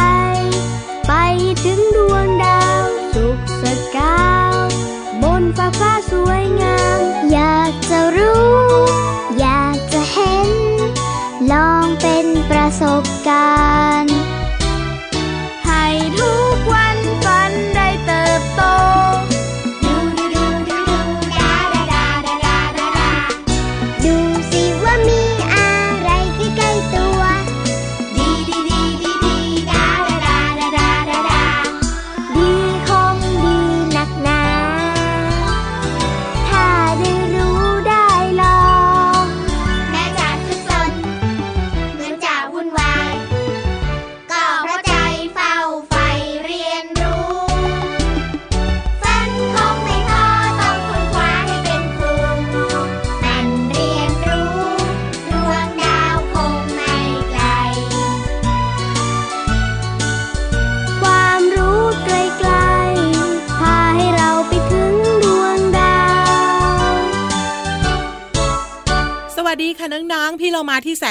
[11.53, 13.51] ลองเป็นประสบกา
[14.01, 14.20] รณ์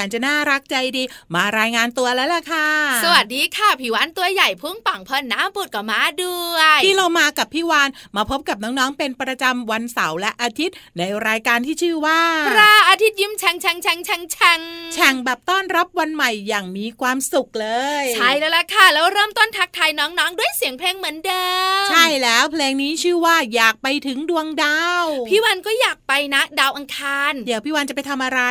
[0.05, 1.03] นจะน่ารักใจดี
[1.35, 2.67] มารายงานตัวแล้วล่ะค่ะ
[3.03, 14.59] สวัสดีค่ะผิววันตัวใหญ่พุ่งปังพอน้ำปุดกับมาด้วยพี่เรามากับพี่วานมาพบกับน้องๆเป็นประจำวันเสาร์และอาทิตย์ ในรายการที่ชื่อว่าพระอาทิตย์ยิ้มแฉ่งแฉ่งแฉ่งแฉ่งแฉ่ง
[14.95, 17.67] แข่งแบบต้อนรับวันใหม่อย่างมีความสุขเล
[18.01, 21.45] ย ใช่แล้วล่ะค่ะ แล้วเริ่มต้นทักทายน้องๆ ด้วยเสียงเพลงเหมือนเดิ
[21.83, 28.41] ม ใช่แล้วเพลงนี้ชื่อว่าอยากไปถึงดวงดาว พี่วันก็อยากไปนะ ดาวอังคาร เดี๋ยวพี่วานจะไปทำอะไร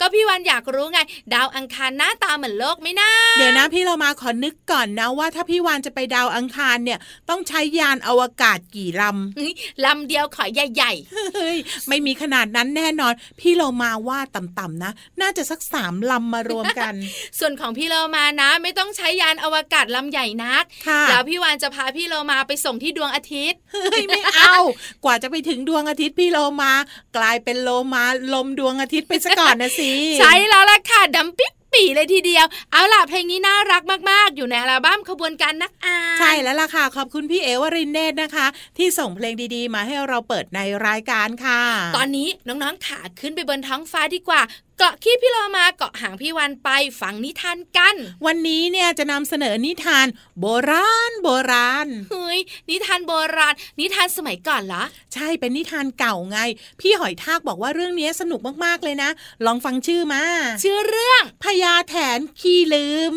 [0.00, 1.00] ก็พี่วันอยากรู้ไง
[1.34, 6.98] ดาวอังคารหน้าตาเหมือนโลกไหมนะเดี๋ยวนะพี่เรามาขอนึกก่อนนะว่าถ้าพี่วานจะไปดาวอังคารเนี่ย
[7.30, 9.52] ต้องใช้ยานอวกาศกี่ลำเฮ้ย
[9.84, 10.92] ลำเดียวขอใหญ่
[11.34, 11.56] เฮ้ย
[11.88, 24.56] ไม่มีขนาดนั้นแน่นอน พี่เรามาว่าต่ำๆนะ น่าจะสักสามลำมารวมกันๆส่วนของพี่เรามานะ ไม่ต้องใช้ยานอวกาศลำใหญ่นักค่ะแล้วพี่วานจะพาพี่เรามาไปส่งที่ดวงอาทิตย์เฮ้ยไม่เอา
[25.04, 26.72] กว่าจะไปถึงดวงอาทิตย์พี่โลมา
[27.16, 28.04] กลายเป็นโลมา
[28.34, 38.46] ลมดวงอาทิตย์ไปซะก่อนนะสิใช่แล้วล่ะค่ะดำปิ๊บปีเลยทีเดียว เอาล่ะเพลงนี้น่ารักมาก ๆ อยู่ในอัลบั้มขบวนการนักอ่านใช่แล้วล่ะค่ะ ขอบคุณพี่เอวรินเนตรนะคะ
[38.78, 41.60] ที่ส่งเพลงดีๆ มาให้เราเปิดในรายการค่ะ
[41.96, 44.40] ตอนนี้น้องๆขาขึ้นไปบนท้องฟ้าดีกว่า
[44.84, 46.68] เกาะขี้พี่โลมาเกาะหางพี่วันไป
[47.00, 50.06] ฟังนิทานกัน วันนี้เนี่ยจะนำเสนอนิทาน
[50.40, 52.38] โบราณโบราณเฮ้ย
[52.70, 54.84] นิทานโบราณ นิทานสมัยก่อนเหรอ
[55.14, 56.38] ใช่เป็นนิทานเก่าไง
[56.80, 59.10] พี่หอยทากบอกว่าเรื่องนี้สนุกมากๆเลยนะ
[59.46, 60.22] ลองฟังชื่อมา
[60.62, 63.14] ชื่อเรื่องพญาแถนขี้ลืม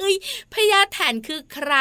[0.00, 0.16] เฮ้ย
[0.54, 1.72] พญาแถนคือใคร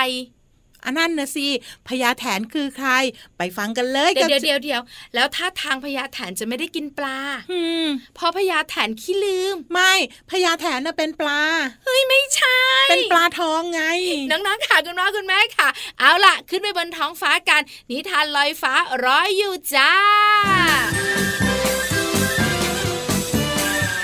[0.86, 1.48] อันนั้นนะสิ
[1.88, 2.90] พญาแถนคือใคร
[3.38, 4.82] ไปฟังกันเลยเดี๋ยวกับเดี๋ยวเดี๋ยว
[5.16, 7.20] แล้วถ้าทางพญาแถนจะไม่ได้กินปลา
[7.52, 9.94] อืมเพราะพญาแถนขี้ลืม ไม่
[10.32, 11.42] พญาแถนน่ะเป็นปลา
[11.86, 13.84] เฮ้ยไม่ใช่ เป็นปลาทองไง
[14.32, 18.74] น้องๆค่ะคุณพ่อคุณแม่ค่ะ เอาล่ะ ขึ้นไปบนท้องฟ้ากัน นิทานลอยฟ้า
[19.06, 19.94] ร้อยอยู่จ้า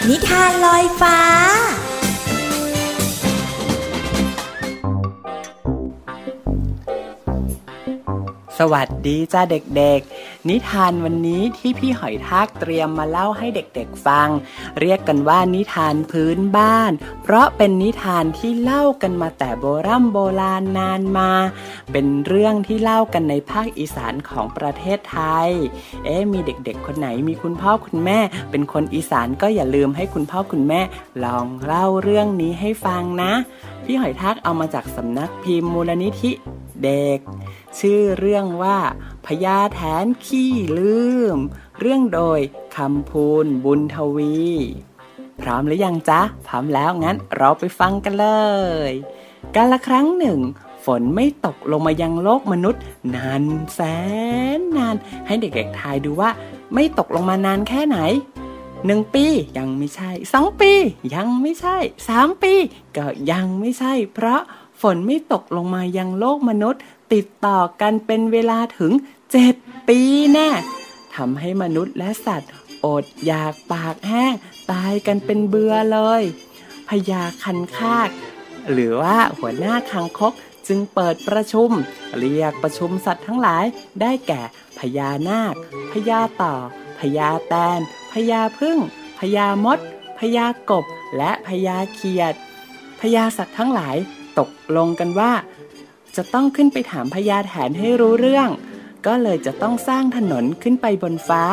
[0.08, 1.20] นิทานลอยฟ้า
[8.59, 14.30] สวัสดีจ้าเด็กๆ นิทานวันนี้ที่พี่หอยทากเตรียมมาเล่าให้เด็กๆฟัง
[14.80, 16.92] เรียกกันว่านิทานพื้นบ้าน
[17.24, 21.31] เพราะเป็นนิทานที่เล่ากันมาแต่โบรโบราณนานมา
[21.92, 25.50] เป็นเรื่องที่เล่ากันในภาคอีสานของประเทศไทย
[26.06, 28.19] เอ๊มีเด็กๆ คนไหนมีคุณพ่อคุณแม่
[28.52, 30.81] เป็นคนอีสานก็อย่าลืมให้คุณพ่อคุณแม่
[31.24, 33.31] ลองเล่าเรื่องนี้ให้ฟังนะ
[33.86, 36.31] พี่หอยทากเอามาจากสำนักพิมพ์มูลนิธิ
[36.84, 37.19] เด็ก
[37.78, 38.78] ชื่อเรื่องว่า
[39.25, 41.02] พญาแถนขี้ลื
[41.35, 41.38] ม
[41.80, 42.40] เรื่องโดย
[42.75, 44.38] คำพูนบุญทวี
[45.42, 48.27] พร้อมหรือยังจ๊ะ พร้อมแล้วงั้นเราไปฟังกันเล
[48.89, 48.92] ย
[49.56, 50.39] กาละครั้งหนึ่ง
[50.86, 52.81] ฝนไม่ตกลงมายังโลกมนุษย์
[53.16, 53.44] นาน
[53.74, 53.80] แส
[54.57, 54.95] นนาน
[55.27, 56.30] ให้เด็กๆทายดูว่า
[56.74, 57.98] ไม่ตกลงมานานแค่ไหน
[58.86, 59.25] หนึ่งปี
[59.57, 60.72] ยังไม่ใช่สองปี
[61.15, 61.77] ยังไม่ใช่
[62.10, 62.54] สามปี
[62.98, 64.42] ก็ยังไม่ใช่ เพราะ
[64.81, 66.81] ฝนไม่ตกลงมายังโลกมนุษย์
[67.14, 68.92] ติดต่อกันเป็นเวลาถึง
[69.32, 69.56] เจ็ด
[69.88, 70.00] ปี
[70.34, 70.50] แน่
[71.16, 72.52] ทำให้มนุษย์และสัตว์
[72.86, 74.34] อดอยากปากแห้ง
[74.72, 76.24] ตายกันเป็นเบื่อเลย
[76.90, 78.10] พญาคันคาก
[78.72, 80.34] หรือว่าหัวหน้าคังคก
[80.68, 81.70] จึงเปิดประชุม
[82.18, 83.66] เรียกประชุมสัตว์ทั้งหลาย
[84.02, 84.42] ได้แก่
[84.80, 85.56] พญานาค
[85.92, 86.56] พญาต่อ
[87.00, 87.80] พญาแตน
[88.14, 88.78] พญาพึ่ง
[89.20, 89.80] พญามด
[90.20, 90.86] พญากบ
[91.18, 92.34] และพญาเขียด
[93.02, 93.98] พญาสัตว์ทั้งหลาย
[94.40, 95.32] ตกลงกันว่า
[96.16, 98.50] จะต้องขึ้นไปถามพญาแถนให้รู้เรื่อง
[99.08, 101.44] ก็เลยจะต้องสร้างถนนขึ้นไปบนฟ้า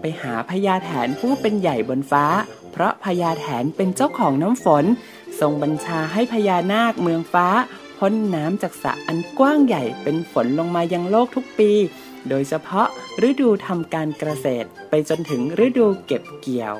[0.00, 2.24] ไปหาพญาแถนผู้เป็นใหญ่บนฟ้า
[2.72, 4.84] เพราะพญาแถนเป็นเจ้าของน้ำฝน
[5.40, 7.46] ทรงบัญชาให้พญานาคเมืองฟ้า
[7.98, 11.70] พ้นน้ำจากสระอันกว้างใหญ่เป็นฝนลงมายังโลกทุกปี
[12.28, 12.86] โดยเฉพาะ
[13.28, 16.74] ฤดูทำการเกษตรไปจนถึงฤดูเก็บเกี่ยว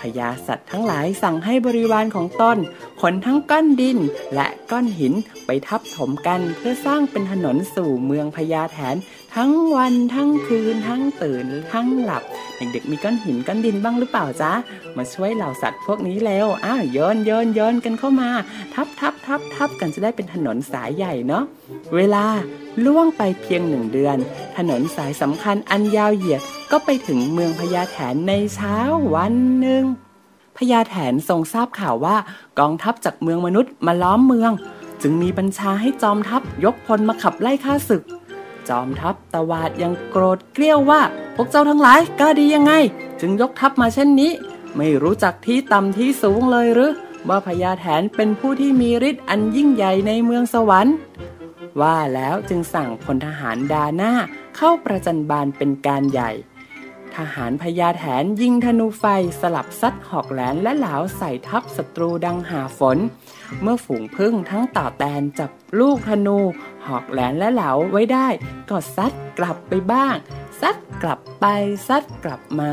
[0.00, 2.58] พญาสัตว์ทั้งหลายสั่งให้บริวารของตน
[3.00, 3.98] ขนทั้งก้อนดิน
[4.34, 5.14] และก้อนหิน
[5.46, 8.96] ไปทับถมกันเพื่อสร้างเป็นถนนสู่เมืองพญาแถน
[9.40, 12.22] ทั้งวันทั้งคืน ทั้งตื่น ทั้งหลับ
[12.56, 14.52] เด็กๆมีก้อนหินก้อนดินบ้างหรือเปล่าจ๊ะ
[14.96, 18.28] มาช่วยเหล่าสัตว์พวกนี้แล้วอ้าวโยนโยนโยนกันเข้ามา
[18.74, 21.44] ทับทับทับทับกันจะได้เป็นถนนสายใหญ่เนาะ
[21.94, 22.24] เวลา
[22.84, 24.16] ล่วงไปเพียงหนึ่งเดือน
[24.56, 26.42] ถนนสายสำคัญอันยาวเหยียด
[26.72, 28.76] ก็ไปถึงเมืองพญาแถนในเช้า
[29.14, 29.84] วันหนึ่ง
[30.58, 32.16] พญาแถนทรงทราบข่าวว่า
[32.58, 34.52] กองทัพจากเมืองมนุษย์มาล้อมเมือง
[35.02, 38.04] จึงมีบัญชาให้จอมทัพยกพลมาขับไล่ข้าศึก
[38.68, 41.02] จอมทัพตวาดยังโกรธเกลี้ยวว่า
[41.36, 42.72] พวกเจ้าทั้งหลายกล้าดียังไง
[43.20, 44.32] จึงยกทัพมาเช่นนี้
[44.76, 46.92] ไม่รู้จักที่ต่ำที่สูงเลยหรือ
[47.28, 50.96] ว่าพญาแถนเป็นผู้ที่มีฤทธิ์อันยิ่งใหญ่ในเมืองสวรรค์
[51.80, 54.12] ว่าแล้วจึงสั่งพลทหารดาหน้า
[54.56, 56.30] เข้าประจันบานเป็นการใหญ่
[57.16, 59.04] ทหารพญาแถนยิงธนูไฟ
[59.40, 62.98] สลับซัดหอกแหลนและเหลาใส่ทัพศัตรูดังหาฝน
[63.62, 66.38] เมื่อฝูงพึ่งทั้งต่อแตนจับลูกธนู
[66.88, 68.28] หอกแหลนและเหลาไว้ได้
[68.70, 70.16] ก็ซัดกลับไปบ้าง
[70.60, 71.44] ซัดกลับไป
[71.88, 72.70] ซัดกลับมา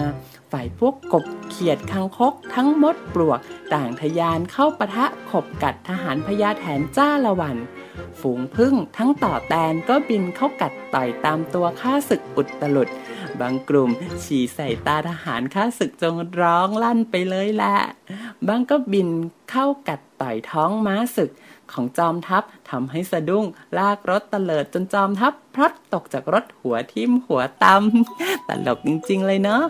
[0.51, 3.39] ฝ่ายพวกกบเขียดคังคกทั้งมดปลวก
[3.73, 7.57] ต่างทยานเข้าปะทะขบกัดทหารพญาแถนจ้าละวัน
[8.19, 12.89] ฝูงพึ่งทั้งต่อแตนก็บินเข้ากัดต่อยตามตัวข้าศึกอุดตลุด
[13.39, 13.89] บางกลุ่ม
[14.23, 17.77] ฉี่ใส่ตาทหารข้าศึกจงร้องลั่นไปเลยแหละ
[18.47, 19.09] บางก็บิน
[19.51, 21.29] เข้ากัดต่อยท้องม้าศึก
[21.73, 23.45] ของจอมทัพทำให้สะดุ้ง
[23.77, 29.63] ลากรถตลิดจนจอมทัพพลัดตกจากรถหัวทิ่มหัวตำตลกจริงๆเลยเนาะ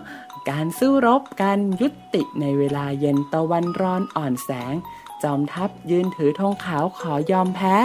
[0.50, 4.74] การสู้รบการยุติในเวลาเย็นตะวันร้อนอ่อนแสง
[5.22, 7.76] จอมทัพยืนถือธงขาวขอยอมแพ้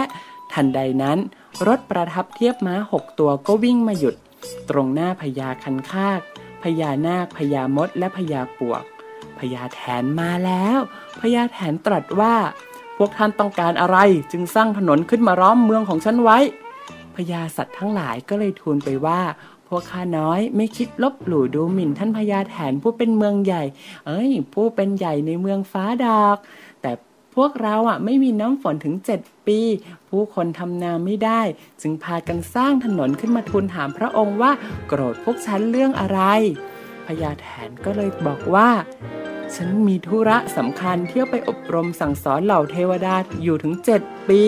[0.52, 1.18] ทันใดนั้น
[1.66, 4.14] รถประทับเทียบม้าหกตัวก็วิ่งมาหยุด
[4.70, 6.20] ตรงหน้าพญาคันคาก
[6.62, 8.82] พญานาคพญามดและพญาปวก
[9.38, 10.78] พญาแถนมาแล้ว
[11.20, 12.34] พญาแถนตรัสว่า
[13.04, 13.98] วกท่านต้องการอะไร
[14.32, 16.38] จึงสร้างถนนขึ้นมาร้อมเมืองของฉันไว้
[17.14, 19.20] พญาสัตว์ทั้งหลายก็เลยทูลไปว่า
[19.68, 23.62] พวกข้าน้อยไม่คิดลบหลู่ดูหมิ่นท่านพญาแถนผู้เป็นเมืองใหญ่
[24.06, 26.36] เอ้ย ผู้เป็นใหญ่ในเมืองฟ้าดอก
[26.82, 26.92] แต่
[27.34, 29.60] พวกเราอะไม่มีน้ำฝนถึงเจ็ดปี
[30.08, 31.40] ผู้คนทำนาไม่ได้
[31.80, 34.52] จึงพากันสร้างถนนขึ้นมาทูลถามพระองค์ว่า
[34.88, 36.20] โกรธพวกฉันเรื่องอะไร
[37.06, 38.68] พญาแถนก็เลยบอกว่า
[39.56, 44.42] ฉันมีธุระสำคัญเที่ยวไปอบรมสั่งสอนเหล่าเทวดาอยู่ถึงเจ็ดปี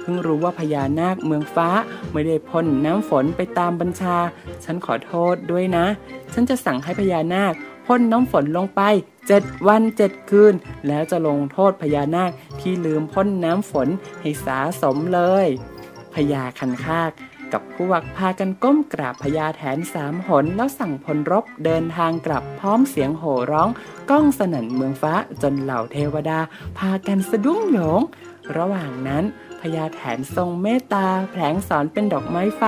[0.00, 1.68] เพิ่งรู้ว่าพญานาคเมืองฟ้า
[2.12, 4.16] ไม่ได้พ่นน้ำฝนไปตามบัญชา
[4.64, 5.86] ฉันขอโทษด้วยนะ
[6.32, 7.54] ฉันจะสั่งให้พญานาค
[7.86, 8.80] พ่นน้ำฝนลงไป
[9.28, 10.54] เจ็ดวันเจ็ดคืน
[10.86, 13.88] แล้วจะลงโทษพญานาคที่ลืมพ่นน้ำฝน
[14.20, 15.46] ให้สาสมเลย
[16.14, 17.10] พญาคันคาก
[17.52, 23.68] กับผู้วักพากันก้มกราบพญาแถนสามหน แล้วสั่งพลรบเดินทางกลับพร้อมเสียงโห่ร้อง
[24.10, 26.40] ก้องสนั่นเมืองฟ้าจนเหล่าเทวดา
[26.78, 28.00] พากันสะดุ้งโหยง
[28.56, 29.24] ระหว่างนั้น
[29.60, 32.62] พญาแถนทรงเมตตาแผลงสอนเป็นดอกไม้ไฟ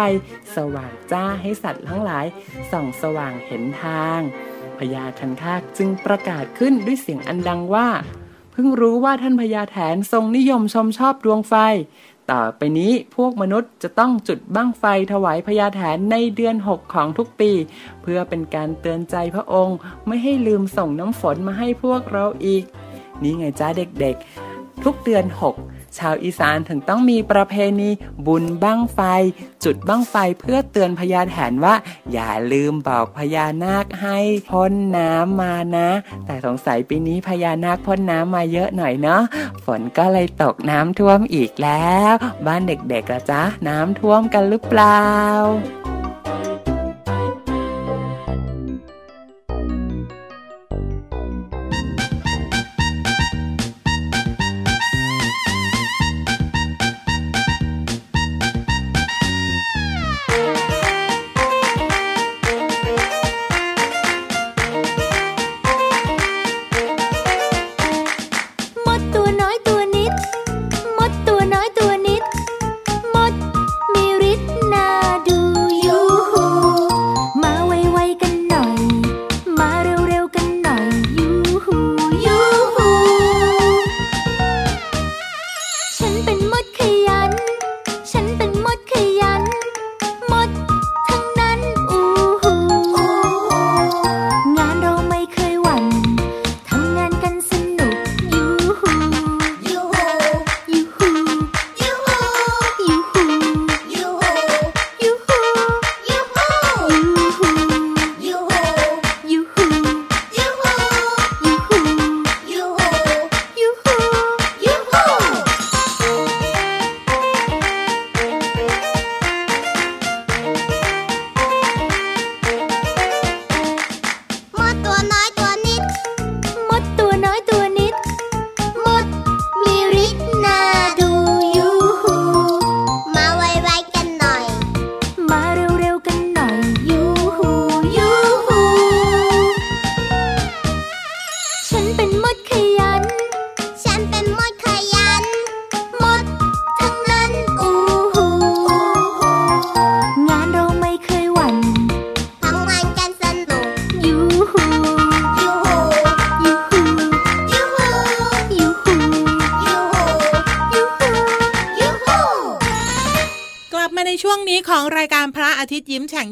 [0.57, 2.27] สว่างจ้าให้สัตว์ทั้งหลาย
[2.71, 4.21] ส่องสว่างเห็นทาง
[4.79, 7.89] พญาคันคากจึงประกาศขึ้นด้วยเสียงอันดังว่า
[8.53, 11.55] เพิ่งรู้ว่าท่านพญาแถนทรงนิยมชมชอบดวงไฟ
[12.33, 17.51] ต่อไปนี้พวกมนุษย์จะต้องจุดบั้งไฟถวายพญาแถนในเดือนหกของทุกปี
[18.03, 19.77] เพื่อเป็นการเตือนใจพระองค์
[20.07, 22.65] ไม่ให้ลืมส่งน้ำฝนมาให้พวกเราอีก
[23.23, 23.69] นี่ไงจ้า
[24.01, 25.55] เด็กๆ ทุกเดือนหก
[25.99, 27.91] ชาวอีสานถึงต้องมีประเพณี
[28.27, 29.01] บุญบั้งไฟ
[29.65, 31.75] จุดบั้งไฟเพื่อเตือนพญาแถนว่า
[32.13, 34.19] อย่าลืมบอกพญานาคให้
[34.51, 35.91] พ่นน้ำมานะ
[36.27, 39.23] แต่สงสัยปีนี้พญานาคพ่นน้ำมาเยอะหน่อยเนาะ
[39.65, 42.13] ฝนก็เลยตกน้ำท่วมอีกแล้ว
[42.47, 45.01] บ้านเด็กๆละจ๊ะน้ำท่วมกันหรือเปล่า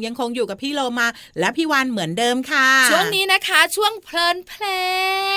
[0.03, 1.07] ย์ยิ้มแฉ่งยังคงอยู่กับพี่โลมา
[1.39, 4.65] และพี่วานเหมือนเดิมค่ะ ช่วงนี้นะคะ ช่วงเพลินเพล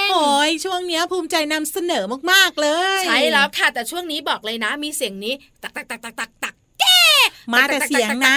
[0.07, 2.69] ง โอ้ยช่วงเนี้ยภูมิใจนำเสนอมากๆเล
[3.01, 7.01] ย ใช่แล้วค่ะ แต่ช่วงนี้บอกเลยนะ มีเสียงนี้ ตักตักตักตักตักตักแก้
[7.53, 8.37] มาแต่เสียงนะ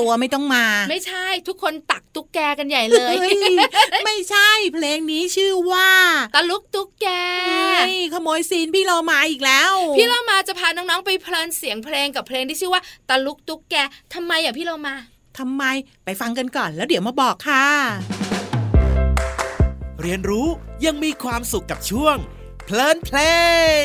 [0.00, 5.88] ตักแก้ตัวไม่ต้องมา ไม่ใช่ทุกคนตักตุ๊กแกกันใหญ่เลยฮ้ไม่ใช่เพลงนี้ชื่อว่า
[6.34, 7.08] ตะลุกตุ๊กแก
[7.48, 13.74] เฮ้ยขโมยซีนพี่โลมาอีกแล้ว พี่เรามาจะพาน้องๆไปเพลินเสียงเพลงกับเพลงที่ชื่อว่าตะลุกตุ๊กแก
[14.14, 14.94] ทำไมอะพี่เรามา
[15.38, 15.64] ทำไม
[16.04, 17.66] ไปฟังกันก่อนแล้วเดี๋ยวมาบอกค่ะ
[20.00, 20.48] เรียนรู้
[20.84, 22.16] ยังมีความสุขกับช่วง
[22.64, 23.18] เพลินเพล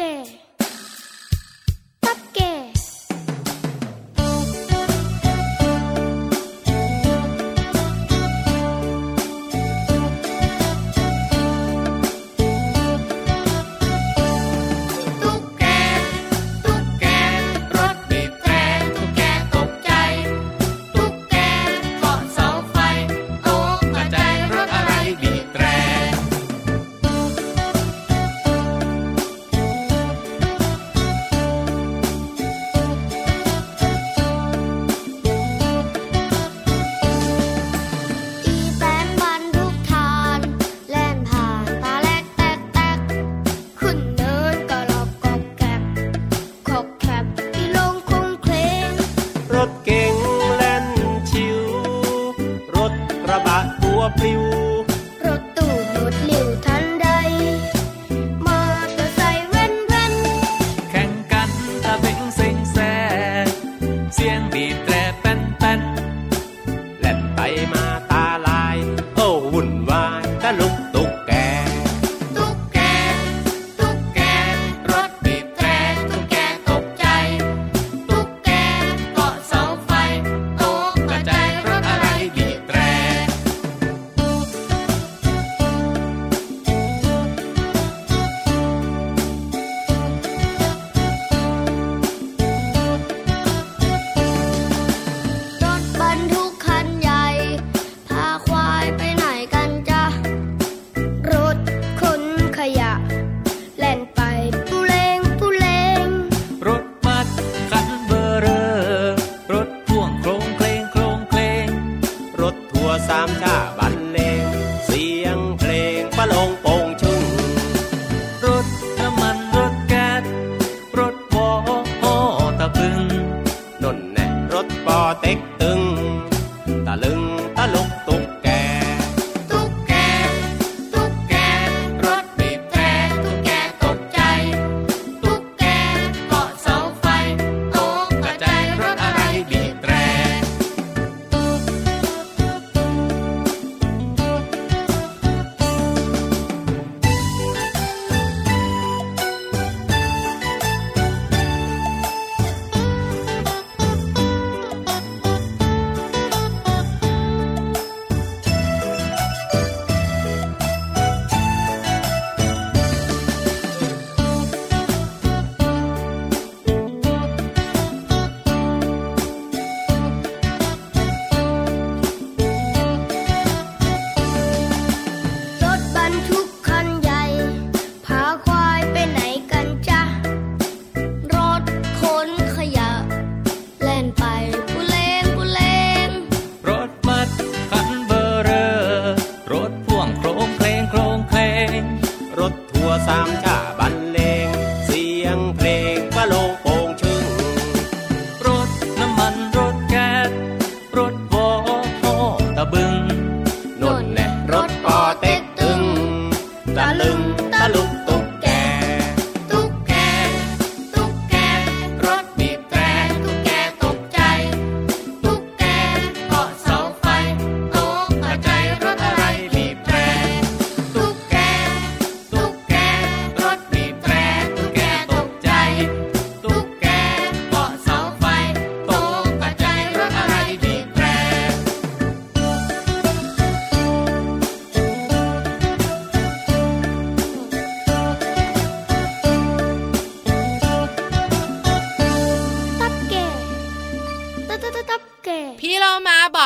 [0.00, 0.49] ตั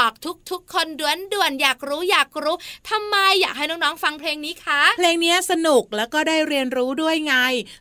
[0.05, 2.57] บอกทุกๆคนด่วนด่วนๆอยากรู้อยากรู้
[2.91, 7.35] ทำไมอยากให้น้องๆฟังเพลงนี้คะเพลงเนี้ยสนุกแล้วก็ได้เรียนรู้ด้วยไง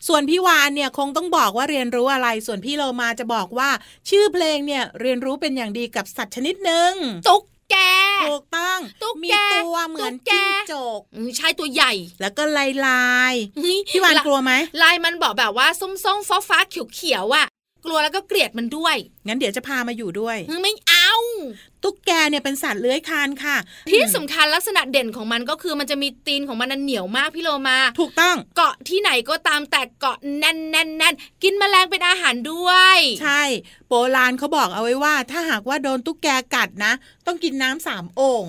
[0.07, 3.69] ส่วนพี่วานเนี่ยคงต้องบอกว่าเรียนรู้อะไร ส่วนพี่โลมาจะบอกว่า
[4.09, 6.93] ชื่อเพลงเนี่ยเรียนรู้เป็นอย่างดีกับสัตว์ชนิดหนึ่ง
[7.27, 7.77] ตุ๊กแก
[8.29, 14.51] ถูกต้องตุ๊กมีแกตัวเหมือนตุ๊กแกจิ้งจกอืมใช่ตัวใหญ่ แล้วก็ลายลายๆเฮ้ยพี่วานกลัวไหม
[14.81, 17.47] ลายมันบอกแบบว่าส้มๆฟ้าฟ้าๆเขียวๆอะ
[17.85, 18.95] กลัวแล้วก็เกลียดมันด้วย
[19.27, 20.73] งั้นเดี๋ยวจะพามาอยู่ด้วยเฮ้ยไม่
[21.03, 21.17] เอา
[21.83, 23.57] ตุ๊กแกเนี่ยเป็นสัตว์เลื้อยคลานค่ะ
[23.89, 33.41] ที่อืมสำคัญลักษณะเด่นของมันก็คือมันจะมีตีนของมันนั้นเหนียวมากพี่โลมา ถูกต้องเกาะที่ไหนก็ตามแต่เกาะแน่นแน่นแน่นกินแมลงเป็นอาหารด้วย ใช่
[33.89, 36.93] โบราณเขาบอกเอาไว้ว่า ถ้าหากว่าโดนตุ๊กแกกัดนะ
[37.27, 38.45] ต้องกินน้ำสามโอ่ง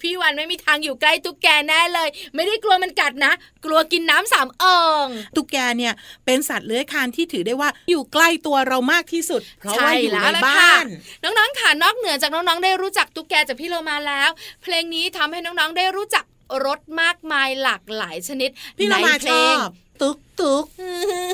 [0.00, 3.32] พี่วันไม่มีทางอยู่ใกล้ตุ๊กแกแน่เลย ไม่ได้กลัวมันกัดนะ
[3.64, 5.92] กลัวกินน้ำสามเอิงตุ๊กแกเนี่ย
[6.26, 10.86] เป็นสัตว์เลื้อยคลานที่ถือได้ว่าอยู่ใกล้ตัวเรามากที่สุด เพราะว่าอยู่ใช่ในแล้วล่ะบ้าค่ะน
[11.22, 14.30] น้องๆค่ะนอกเหนือจากน้องๆได้รู้จักตุ๊กแกจากพี่โลมาแล้ว
[14.62, 16.24] เพลงนี้ทำให้น้องๆได้รู้จัก
[16.66, 19.70] รถมากมายหลากหลายชนิดพี่เรามาในเพชลองบ
[20.02, 20.80] ตุ๊ก ตุ๊กเ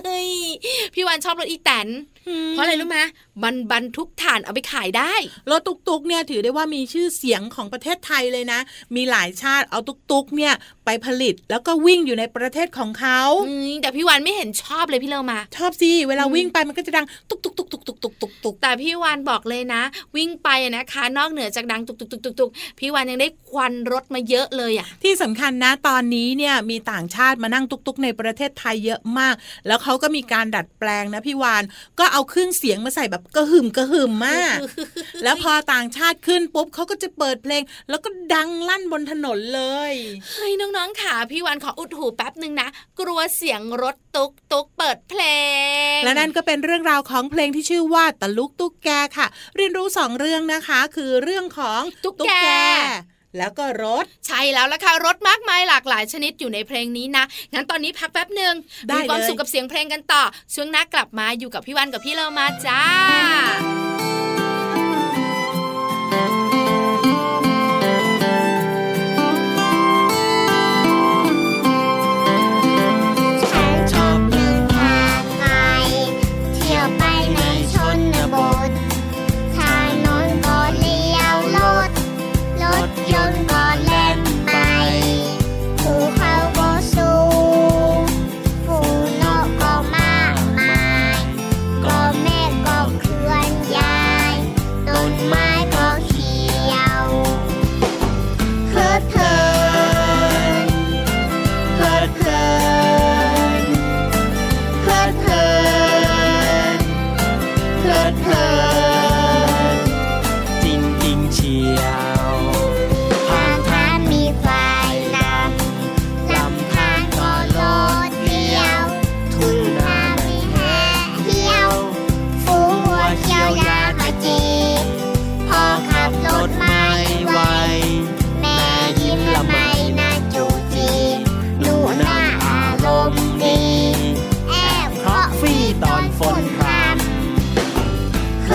[0.09, 0.31] ฮ้ย
[0.95, 1.89] พี่วันชอบรถอีแตน
[2.51, 2.99] เพราะอะไรรู้ไหม
[3.43, 5.15] มันบรรทุกถ่านเอาไปขายได้
[5.51, 8.61] รถตุ๊กตุ๊กเนี่ยถือได้ว่ามีชื่อเสียงของประเทศไทยเลยนะ
[8.95, 19.83] มีหลายชาติเอาตุ๊กตุ๊กเนี่ยไปผลิตแล้วก็วิ่งอยู่ในประเทศของเขาอืมแต่พี่วันไม่เห็นชอบเลยพี่เลมา ชอบสิเวลาวิ่งไปมันก็จะดังตุ๊กตุ๊กตุ๊กตุ๊กตุ๊กตุ๊กตุ๊กตุ๊กแต่พี่วานบอกเลยนะ
[20.17, 29.35] วิ่งไปอะนะคะ นอกเหนือจากดังตุกตุกตุกตุกตุกพี่วานยังได้ควันรถมาเยอะเลยอะที่สำคัญนะตอนนี้เนี่ยมีต่างชาติมานั่งตุ๊กๆในประเทศไทยเยอะมาก
[29.67, 31.63] แล้วเขาก็มีการดัดแปลงนะพี่วาน
[31.99, 34.59] ก็เอาเครื่องเสียงมาใส่แบบกระหึ่มกระหึ่มมาก
[35.25, 39.93] แล้วพอต่างชาติขึ้นปุ๊บเขาก็จะเปิดเพลง แล้วก็ดังลั่นบนถนนเลย
[40.31, 42.69] เฮ้ยน้องๆค่ะ พี่วานขออุดหูแป๊บหนึ่งนะ
[43.01, 45.23] กลัวเสียงรถตุกตุกเปิดเพล
[45.97, 49.27] ง และนั่นก็เป็นเรื่องราวของเพลงที่ชื่อว่าตะลุกตุ๊กแกค่ะ
[49.57, 52.31] เรียนรู้สองเรื่องนะคะ คือเรื่องของตุ๊กแก
[53.39, 58.55] แล้วก็รถใช่แล้วล่ะค่ะรถมากมายหลากหลายชนิดอยู่ในเพลงนี้นะ งั้นตอนนี้พักแป๊บหนึ่ง
[58.89, 60.23] ได้มีความเลยสุขกับเสียงเพลงกันต่อ
[60.55, 62.83] ช่วงหน้ากลับมาอยู่กับพี่วันกับพี่เรามาจ้า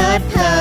[0.10, 0.59] podcast.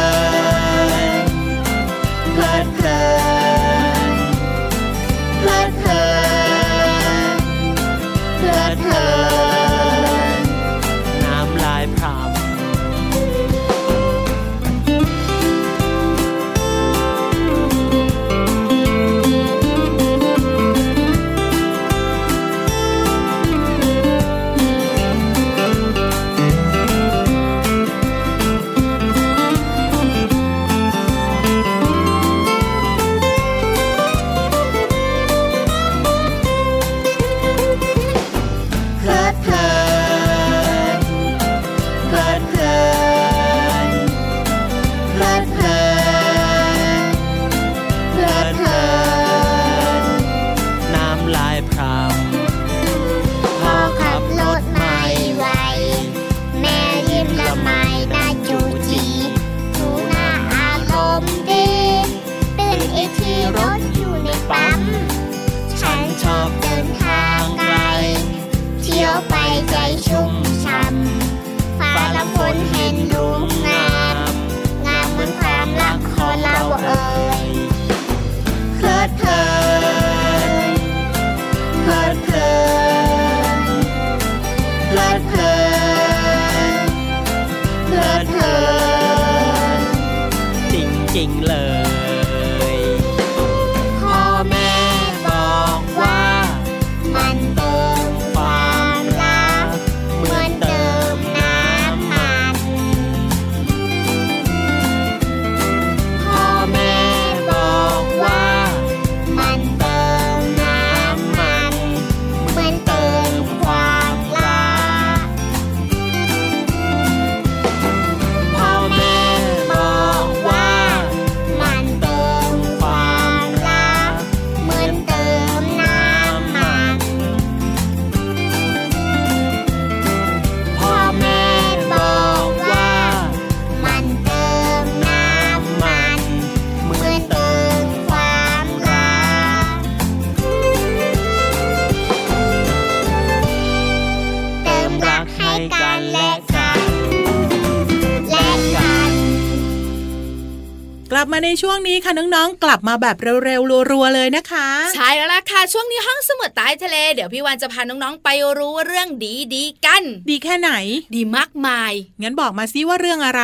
[151.61, 159.09] ช่วงนี้ค่ะน้องๆ กลับมาแบบเร็วๆรัวๆเลยนะคะ ใช่แล้วล่ะค่ะ ช่วงนี้ห้องสมุดใต้ทะเล เดี๋ยวพี่วันจะพาน้องๆ ไปรู้เรื่อง
[159.55, 160.71] ดีๆกัน ดีแค่ไหน
[161.15, 161.93] ดีมากมาย
[162.23, 163.43] งั้นบอกมาซิว่าเรื่องอะไร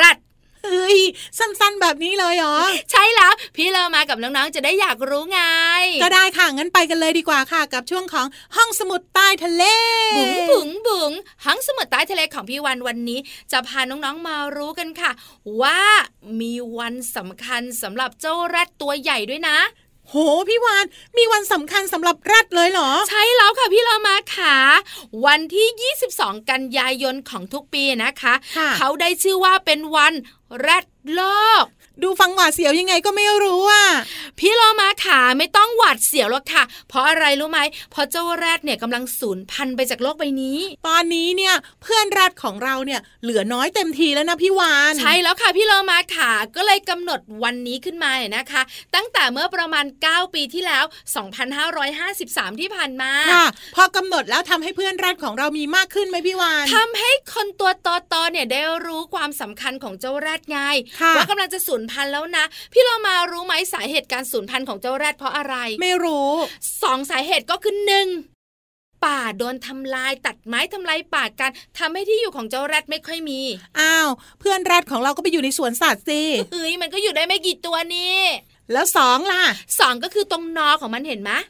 [0.00, 0.16] รัด
[0.64, 0.98] เฮ้ย
[1.38, 2.56] สั้นๆแบบนี้เลยเหรอ
[2.90, 5.40] ใช่แล้ว พี่เรามากับน้องๆจะได้อยากรู้ไง
[6.02, 9.64] ก็ได้ค่ะ งั้นไปกันเลยดีกว่าค่ะ กับช่วงของห้องสมุดใต้ทะเล
[10.16, 11.12] บุ๋งบุ๋งบุ๋ง
[11.44, 13.18] ห้องสมุดใต้ทะเลของพี่วันวันนี้
[13.52, 15.10] จะพาน้องๆมารู้กันค่ะ
[15.62, 15.80] ว่า
[16.40, 19.58] มีวันสำคัญสำหรับเจ้าแรดตัวใหญ่ด้วยนะ
[20.08, 20.14] โห
[20.48, 20.84] พี่วาน
[21.16, 24.56] มีวันสำคัญสำหรับแรดเลยเหรอ ใช่แล้วค่ะพี่เรามาค่ะ
[25.26, 30.12] วันที่ 22 กันยายนของทุกปีนะคะค่ะเขาได้ชื่อว่าเป็นวัน
[30.60, 31.20] แรดโล
[31.62, 31.64] ก
[32.04, 33.86] ดูฟังหวาดเสียวยังไงก็ไม่รู้อะ
[34.38, 37.60] พี่โลมาขาไม่ต้องหวาดเสียวหรอกค่ะ เพราะอะไรรู้ไหม
[37.90, 48.62] เพราะเจ้าแรดเนี่ยกำลังสูญพันธุ์ไปจากโลกใบนี้ ตอนนี้เนี่ยเพื่อนแรดของเราเนี่ยเหลือน้อยเต็มทีแล้วนะพี่วานใช่แล้วค่ะพี่โลมาขาก็เลยกำหนดวันนี้ขึ้นมาเนี่ยนะคะ
[48.94, 50.84] ตั้งแต่เมื่อประมาณ 9 ปีที่แล้ว
[51.72, 57.70] 2553 ที่ผ่านมาค่ะพอกำหนดแล้วทำให้เพื่อนแรดของเรามีมากขึ้นไหมพี่วานทำให้คนตัว
[58.08, 60.58] โตๆเนี่ยได้รู้ความสำคัญของเจ้าแรดไง
[61.00, 66.32] ค่ะว่ากำลังจะสูญพันธุ์แล้วนะ พี่โลมารู้ไหมสาเหตุการสูญพันธุ์ของเจ้าแรดเพราะอะไร ไม่รู้
[66.82, 68.08] สองสาเหตุก็คือหนึ่ง
[69.04, 73.40] ป่าโดนทำลายตัดไม้ทำลายป่ากันทำให้ที่อยู่ของเจ้าแรดไม่ค่อยมี
[73.80, 74.08] อ้าว
[74.40, 78.18] เพื่อนแรดของเราก็ไปอยู่ในสวนสัตว์สิเอ้ยมันก็อยู่ได้ไม่กี่ตัวนี่
[78.72, 79.42] แล้วสองล่ะ
[79.80, 81.40] สองก็คือตรงนอของมันเห็นไหมค่ะ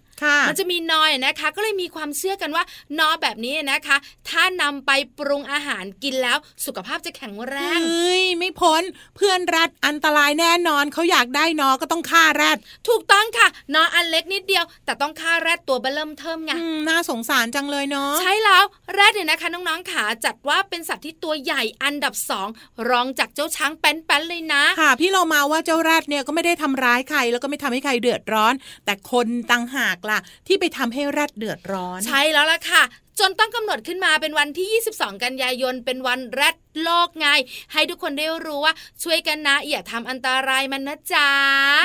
[0.48, 2.64] มันจะมีนอยนะคะ ก็เลยมีความเชื่อกันว่า
[2.98, 3.96] นอแบบนี้นะคะ
[4.28, 8.82] ถ้านำไปปรุงอาหารกินแล้วสุขภาพจะแข็งแรงเฮ้ยไม่พ้น
[9.16, 22.48] เพื่อนแรดอันตรายแน่นอนเขาอยากได้นอก็ต้องฆ่าแรด ถูกต้องค่ะ นออันเล็กนิดเดียว แต่ต้องฆ่าแรดตัวเบลเริ่มเทิมไงอืมน่าสงสารจังเลยเนาะใช่แล้วแรดเนี่ยนะคะ น้องๆขาจัดว่าเป็นสัตว์ที่ตัวใหญ่อันดับสอง
[22.88, 30.11] รองจากเจ้าช้างแป้นๆเลยนะค่ะ พี่เรามาว่าเจ้าแรดเนี่ยก็ไม่ได้ทำร้ายใครแล้วก็ไม่ทำให้ใครเดือดร้อน แต่คนต่างหากล่ะ
[30.46, 32.82] ที่ไปทำให้แรดเดือดร้อน ใช่แล้วล่ะค่ะ
[33.20, 37.26] จนต้องกำหนดขึ้นมาเป็นวันที่ 22 กันยายน เป็นวันแรดโลกไง
[37.72, 41.28] ให้ทุกคนได้รู้ว่าช่วยกันนะ อย่าทำอันตรายมันนะจ๊ะ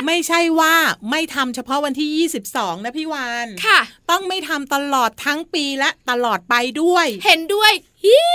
[0.08, 0.76] ไม่ใช่ว่า
[1.12, 3.80] ไม่ทำเฉพาะวันที่ 22 นะพี่วานค่ะ
[4.12, 7.72] ต้องไม่ทำตลอดทั้งปีและตลอดไปด้วย เห็นด้วย
[8.06, 8.30] ฮิว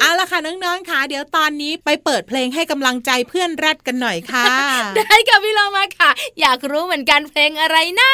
[0.00, 4.44] เอาละค่ะน้องๆค่ะเดี๋ยวตอนนี้ไปเปิดเพลงให้กำลังใจเพื่อนแรดกันหน่อยค่ะ
[4.96, 8.10] ได้กับพี่เรามาค่ะ อยากรู้เหมือนกันเพลงอะไรนะ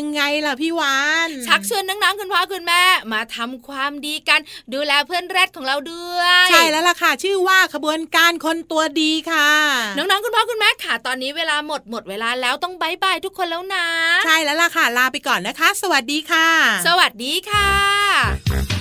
[0.00, 2.82] ยังไงล่ะพี่วานชักชวนน้องๆคุณพ่อคุณแม่
[3.12, 4.40] มาทำความดีกัน
[4.72, 9.50] ดูแลเพื่อนแรดของเราด้วย ใช่แล้วล่ะค่ะ ชื่อว่าขบวนการคนตัวดีค่ะ
[9.96, 13.86] น้องๆคุณพ่อคุณแม่ค่ะ ตอนนี้เวลาหมดหมดเวลาแล้วต้องบายบายทุกคนแล้วนะ
[14.24, 16.48] ใช่แล้วล่ะค่ะ ลาไปก่อนนะคะ สวัสดีค่ะ
[16.86, 18.79] สวัสดีค่ะ